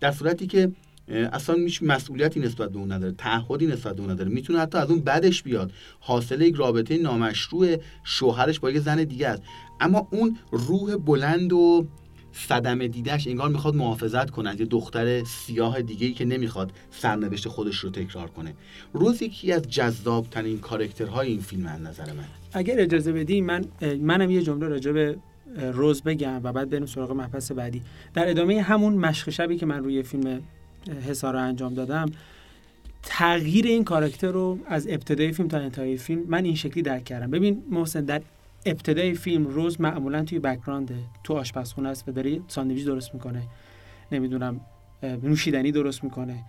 [0.00, 0.72] در صورتی که
[1.08, 4.30] اصلا هیچ مسئولیتی نسبت به اون نداره تعهدی نسبت به اون نداره.
[4.30, 5.72] می‌تونه حتی از اون بدش بیاد.
[6.00, 9.42] حاصل یک رابطه نامشروع شوهرش با یک زن دیگه است.
[9.80, 11.86] اما اون روح بلند و
[12.32, 17.48] صدمه دیدش انگار می‌خواد محافظت کنه از یه دختر سیاه دیگه ای که نمی‌خواد سرنوشت
[17.48, 18.54] خودش رو تکرار کنه.
[18.92, 22.24] روز یکی از جذاب ترین کارکترهای این فیلم از نظر من.
[22.52, 23.64] اگر اجازه بدی من
[24.00, 25.16] منم یه جمله راجع به
[25.72, 27.82] روز بگم و بعد بریم سراغ مبحث بعدی.
[28.14, 30.40] در ادامه همون مشق شبی که من روی فیلم
[31.22, 32.06] رو انجام دادم
[33.02, 37.30] تغییر این کاراکتر رو از ابتدای فیلم تا انتهای فیلم من این شکلی درک کردم.
[37.30, 38.22] ببین محسن در
[38.66, 43.42] ابتدای فیلم روز معمولا توی background تو آشپزخونه است و داره ساندویچ درست می‌کنه.
[44.12, 44.60] نمی‌دونم
[45.02, 46.44] نوشیدنی درست می‌کنه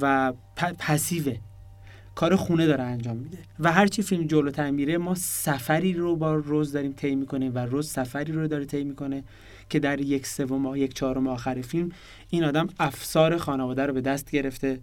[0.00, 0.32] و
[0.78, 1.36] passive ه.
[2.14, 3.38] کار خونه داره انجام میده.
[3.58, 7.88] و هرچی فیلم جلوتر میره ما سفری رو با روز داریم طی می‌کنیم و روز
[7.88, 9.24] سفری رو داره طی می‌کنه
[9.68, 11.92] که در یک سوم یک چهارم آخر فیلم
[12.30, 14.80] این آدم افسار خانواده رو به دست گرفته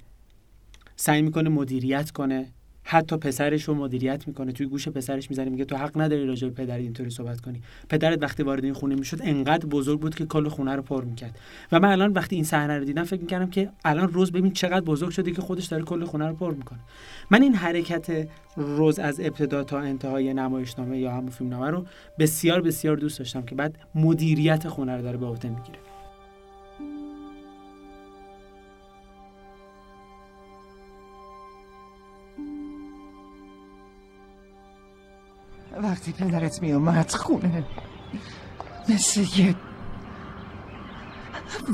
[0.95, 2.45] سعی می‌کنه مدیریت کنه.
[2.91, 4.51] حتی پسرش رو مدیریت می‌کنه.
[4.51, 7.61] توی گوش پسرش می‌زنه میگه تو حق نداری راجع به پدر اینطوری صحبت کنی.
[7.89, 11.39] پدرت وقتی وارد این خونه می‌شد انقدر بزرگ بود که کل خونه رو پر می‌کرد.
[11.71, 14.81] و من الان وقتی این صحنه رو دیدم فکر می‌کردم که الان روز ببین چقدر
[14.81, 16.79] بزرگ شده که خودش داره کل خونه رو پر می‌کنه.
[17.31, 21.85] من این حرکت روز از ابتدا تا انتهای نمایشنامه یا همون فیلمنامه رو
[22.19, 25.79] بسیار بسیار دوست داشتم که بعد مدیریت خونه رو داره به عهده می‌گیره.
[35.83, 37.63] وقتی پدرت می اومد خونه
[38.89, 39.55] مثل یه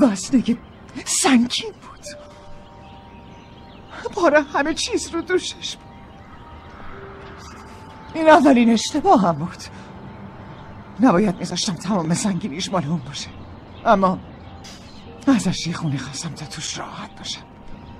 [0.00, 0.56] وزنه
[1.04, 2.06] سنگین بود.
[4.14, 5.86] باره همه چیز رو دوشش بود.
[8.14, 9.62] این اولین اشتباه هم بود.
[11.00, 13.28] نباید میذاشتم تمام سنگینیش مال اون باشه.
[13.86, 14.18] اما
[15.26, 17.42] ازش یه خونه خواستم تا توش راحت باشم.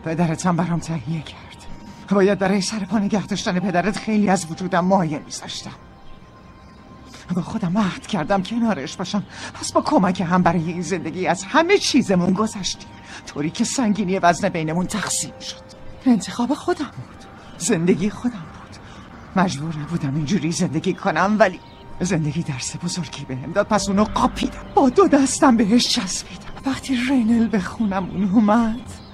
[0.05, 1.67] پدرت هم برام تهیه کرد.
[2.11, 5.86] باید برای سر پا نگه داشتن پدرت خیلی از وجودم مایه میذاشتم.
[7.35, 9.23] با خودم عهد کردم کنارش باشم.
[9.55, 12.89] پس با کمک هم برای این زندگی از همه چیزمون گذشتیم.
[13.27, 15.67] طوری که سنگینی وزن بینمون تقسیم شد.
[16.07, 17.27] انتخاب خودم بود.
[17.59, 18.77] زندگی خودم بود.
[19.45, 21.61] مجبور نبودم اینجوری زندگی کنم ولی
[22.01, 23.67] زندگی درس بزرگی بهم داد.
[23.67, 24.65] پس اونو قاپیدم.
[24.75, 26.47] با دو دستم بهش چسبیدم.
[26.67, 29.06] وقتی رینل به خونمون اومد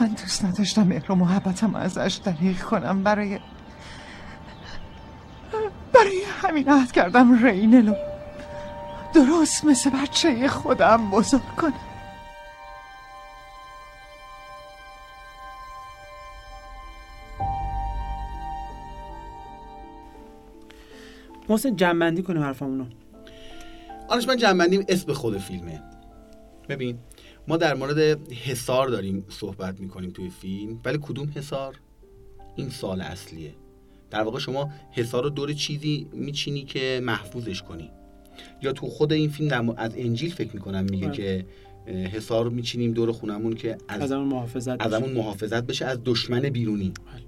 [0.00, 3.02] من دوست نداشتم مهر و محبتم ازش دریغ کنم.
[3.02, 3.38] برای
[5.92, 7.94] برای همین عهد کردم رینلو
[9.14, 11.72] درست مثل بچه خودم بزرگ کنم.
[21.48, 22.84] محسن جنبندی کنیم حرفمونو.
[24.08, 25.82] آنش من جنبندیم اسم خود فیلمه.
[26.68, 26.98] ببین
[27.48, 27.98] ما در مورد
[28.32, 30.80] حصار داریم صحبت می‌کنیم توی فیلم.
[30.84, 31.76] ولی کدوم حصار؟
[32.56, 33.54] این سال اصلیه.
[34.10, 37.90] در واقع شما حصار رو دور چیزی میچینی که محفوظش کنی.
[38.62, 41.16] یا تو خود این فیلم در مو- از انجیل فکر می‌کنم میگه بله.
[41.16, 41.46] که
[41.86, 45.98] اه، حصار رو میچینیم دور خونمون که از از همون محافظت از محافظت بشه از
[46.04, 46.92] دشمن بیرونی.
[47.12, 47.22] بله.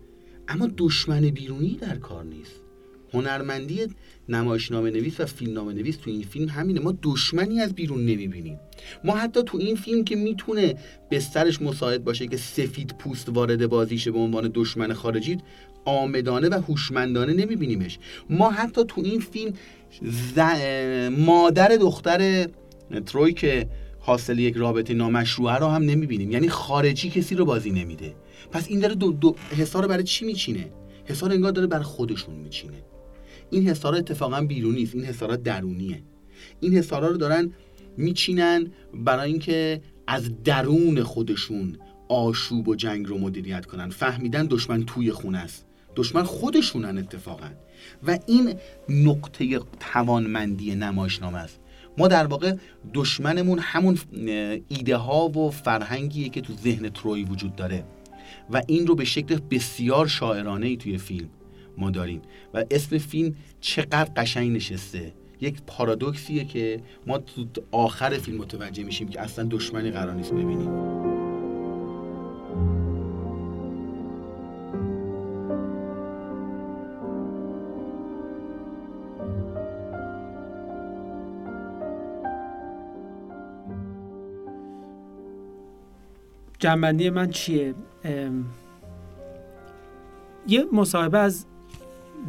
[0.49, 2.62] اما دشمن بیرونی در کار نیست.
[3.15, 3.81] هنرمندی
[4.29, 6.81] نمایشنامه نویس و فیلمنامه نویس تو این فیلم همینه.
[6.81, 8.61] ما دشمنی از بیرون نمی‌بینیم.
[9.05, 10.75] ما حتی تو این فیلم که می‌تونه
[11.11, 15.39] بسترش مساعد باشه که سفید پوست وارد بازیشه به عنوان دشمن خارجی
[15.85, 17.99] آمدانه و هوشمندانه نمیبینیمش.
[18.31, 19.53] ما حتی تو این فیلم
[20.03, 20.39] ز...
[21.19, 22.47] مادر دختر
[23.07, 23.69] تروی که
[24.01, 26.31] حاصل یک رابطه نامشروعه رو هم نمی‌بینیم.
[26.31, 28.15] یعنی خارجی کسی رو بازی نمیده.
[28.53, 30.69] پس این داره دو, دو حسار برای چی میچینه؟
[31.05, 32.92] حسار انگار داره برای خودشون میچینه.
[33.53, 36.03] این حسارا اتفاقا بیرونی است این حسارا درونیه.
[36.61, 37.53] این حسارا رو دارن
[37.97, 41.77] میچینن برای اینکه از درون خودشون
[42.09, 43.91] آشوب و جنگ رو مدیریت کنن.
[43.91, 45.67] فهمیدن دشمن توی خونه است.
[45.97, 47.49] دشمن خودشونن اتفاقا.
[48.07, 48.55] و این
[48.89, 51.61] نقطه توانمندی نمایشنامه است.
[51.99, 52.55] ما در واقع
[52.95, 53.99] دشمنمون همون
[54.69, 57.85] ایده ها و فرهنگیه که تو ذهن تروی وجود داره.
[58.51, 61.29] و این رو به شکل بسیار شاعرانه ای توی فیلم
[61.79, 62.23] ما داریم.
[62.55, 65.13] و اسم فیلم چقدر قشنگ نشسته.
[65.41, 71.03] یک پارادوکسیه که ما تو آخر فیلم متوجه میشیم که اصلا دشمنی قرار نیست ببینیم.
[86.59, 87.75] جنبندی من چیه؟
[90.49, 91.47] یه مصاحبه از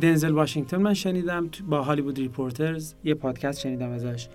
[0.01, 4.27] دنزل واشنگتن من شنیدم با Hollywood Reporters یه پادکست شنیدم ازش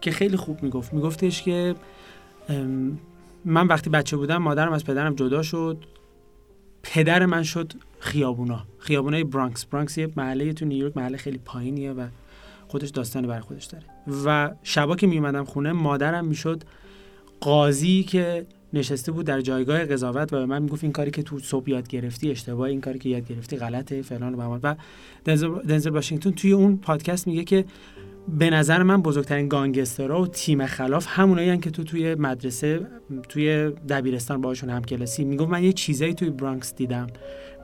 [0.00, 0.94] که خیلی خوب می‌گفت.
[0.94, 1.74] میگفتش که
[3.44, 5.84] من وقتی بچه بودم مادرم از پدرم جدا شد
[6.82, 8.64] پدر من شد خیابونا.
[8.78, 9.64] خیابونای برانکس.
[9.64, 12.06] برانکس یه محله تو نیویورک محله خیلی پایینیه و
[12.68, 13.84] خودش داستانی برای خودش داره.
[14.24, 16.62] و شبا که میومدم خونه مادرم می‌شد
[17.40, 21.38] قاضی که نشسته بود در جایگاه قضاوت و به من می‌گفت این کاری که تو
[21.38, 24.74] صبح یاد گرفتی اشتباه این کاری که یاد گرفتی غلطه فلان و بهمان و
[25.68, 27.64] دنزل, واشنگتن توی اون پادکست میگه که
[28.38, 32.86] به نظر من بزرگترین گانگسترها و تیم خلاف همونایی که تو توی مدرسه
[33.28, 35.24] توی دبیرستان باشون همکلاسی.
[35.24, 37.06] می‌گفت من یه چیزایی توی برانکس دیدم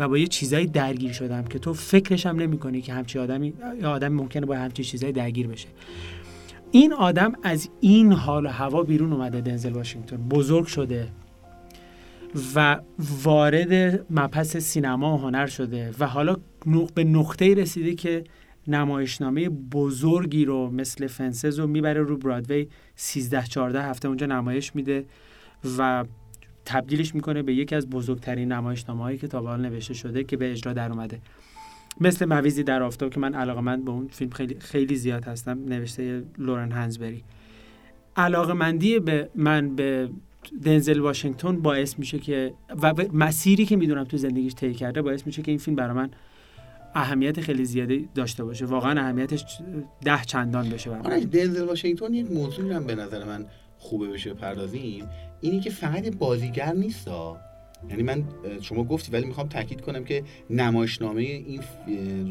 [0.00, 3.52] و با یه چیزایی درگیر شدم که تو فکرش هم نمی‌کنی که همچی آدمی
[3.84, 5.68] آدم ممکنه با همچی چیزایی درگیر بشه.
[6.72, 10.16] این آدم از این حال و هوا بیرون اومده دنزل واشنگتن.
[10.16, 11.08] بزرگ شده
[12.54, 12.80] و
[13.24, 13.72] وارد
[14.10, 16.36] مبحث سینما و هنر شده و حالا
[16.94, 18.24] به نقطه رسیده که
[18.66, 25.04] نمایشنامه بزرگی رو مثل فنسز رو می‌بره رو برادوی 13 14 هفته اونجا نمایش میده
[25.78, 26.04] و
[26.64, 30.36] تبدیلش می‌کنه به یکی از بزرگترین نمایشنامه هایی که تا به حال نوشته شده که
[30.36, 31.20] به اجرا در اومده.
[32.00, 36.22] مثل مویزی در آفتاب که من علاقمند به اون فیلم خیلی خیلی زیاد هستم نوشته
[36.38, 37.24] لورن هنزبری.
[38.16, 40.10] علاقمندی به من به
[40.64, 45.42] دنزل واشنگتن باعث میشه که و مسیری که می‌دونم تو زندگیش طی کرده باعث میشه
[45.42, 46.10] که این فیلم برای من
[46.94, 48.66] اهمیت خیلی زیادی داشته باشه.
[48.66, 49.44] واقعا اهمیتش
[50.04, 51.12] ده چندان بشه برای من.
[51.12, 53.46] آرش دنزل واشنگتن یک موضوعی هم به نظر من
[53.78, 55.08] خوبه بشه بپردازیم
[55.40, 57.08] اینی که فقط بازیگر نیست
[57.88, 58.24] یعنی من
[58.60, 61.62] شما گفتی ولی می‌خوام تاکید کنم که نمایشنامه این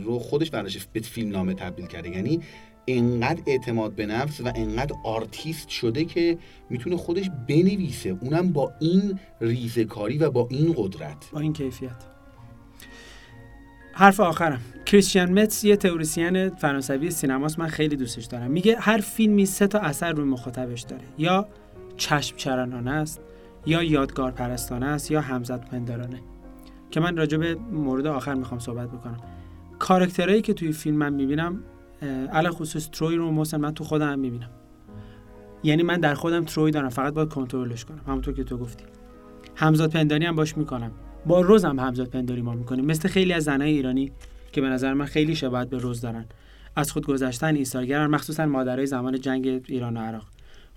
[0.04, 2.10] رو خودش براش به فیلم نامه تبدیل کرده.
[2.10, 2.40] یعنی
[2.88, 6.38] انقدر اعتماد به نفس و انقدر آرتیست شده که
[6.70, 8.10] می‌تونه خودش بنویسه.
[8.22, 11.30] اونم با این ریزکاری و با این قدرت.
[11.32, 11.92] با این کیفیت.
[13.94, 14.62] حرف آخرم.
[14.86, 18.52] کریستیان متز یه تئوریسین فرانسوی سینماست من خیلی دوستش دارم.
[18.52, 21.04] میگه هر فیلمی سه تا اثر روی مخاطبش داره.
[21.18, 21.48] یا
[21.98, 23.22] چشم چرانانه است
[23.66, 26.22] یا یادگار پرستانه است یا همزد پندارانه
[26.92, 29.18] که من راجع به مورد آخر می‌خوام صحبت بکنم.
[29.80, 31.64] کاراکترهایی که توی فیلم من می‌بینم
[32.34, 34.50] علا خصوص تروی رو مثلا من تو خودم می‌بینم.
[35.64, 38.02] یعنی من در خودم تروی دارم فقط باید کنترلش کنم.
[38.08, 38.84] همونطور که تو گفتی.
[39.56, 40.92] همزاد پنداری هم باش می‌کنم.
[41.26, 42.86] با روز هم همزاد پنداری ما می‌کنیم.
[42.86, 44.12] مثل خیلی از زنای ایرانی
[44.52, 46.26] که به نظر من خیلی شباهت به روز دارن.
[46.76, 50.26] از خود گذشتن ایثارگرن مخصوصا مادرای زمان جنگ ایران و عراق.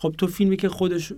[0.03, 1.13] خب تو فیلمی که خودش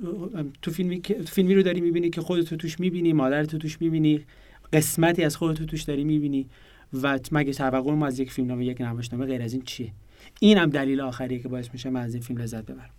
[0.63, 3.81] تو فیلمی که فیلمی رو داری می‌بینی که خودت تو توش می‌بینی مادرت تو توش
[3.81, 4.25] می‌بینی
[4.73, 6.47] قسمتی از خودت تو توش داری می‌بینی
[7.03, 9.93] و مگه توقع ما از یک فیلمنامه یک نمایشنامه غیر از این چیه؟
[10.41, 12.91] این هم دلیل آخریه که باعث میشه من از این فیلم لذت ببرم.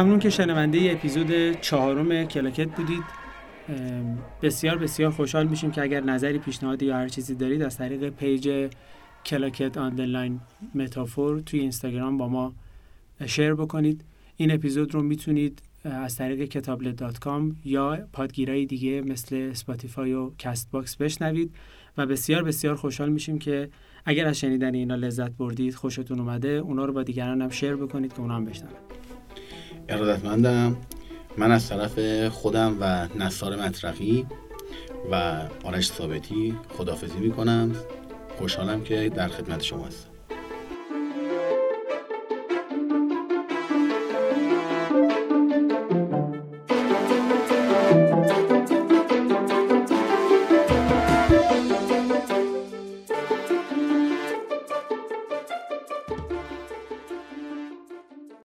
[0.00, 3.04] ممنون که شنونده ای اپیزود چهارم کلاکت بودید.
[4.42, 8.70] بسیار بسیار خوشحال میشیم که اگر نظری پیشنهادی یا هر چیزی دارید از طریق page
[9.26, 10.40] کلاکت underline
[10.74, 12.54] Metaphor توی اینستاگرام با ما
[13.26, 14.04] share بکنید.
[14.36, 20.30] این اپیزود رو می‌تونید از طریق کتابلت dot com یا پادگیرهای دیگه مثل Spotify و
[20.38, 21.54] Castbox بشنوید.
[21.96, 23.68] و بسیار بسیار خوشحال میشیم که
[24.04, 28.12] اگر از شنیدن اینا لذت بردید خوشتون اومده اونا رو با دیگران هم share بکنید
[28.12, 28.72] که اونا هم بشنون.
[29.90, 30.76] ارادتمندم
[31.36, 34.26] من از طرف خودم و نصار مطرفی
[35.10, 37.72] و آرش ثابتی خدافزی می‌کنم.
[38.38, 40.09] خوشحالم که در خدمت شما هستم.